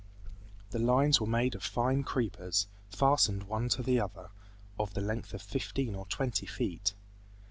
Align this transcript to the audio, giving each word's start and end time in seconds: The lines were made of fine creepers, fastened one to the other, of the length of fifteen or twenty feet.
The 0.71 0.79
lines 0.79 1.21
were 1.21 1.27
made 1.27 1.53
of 1.53 1.61
fine 1.61 2.01
creepers, 2.03 2.65
fastened 2.89 3.43
one 3.43 3.69
to 3.69 3.83
the 3.83 3.99
other, 3.99 4.31
of 4.79 4.95
the 4.95 5.01
length 5.01 5.31
of 5.35 5.43
fifteen 5.43 5.93
or 5.93 6.07
twenty 6.07 6.47
feet. 6.47 6.95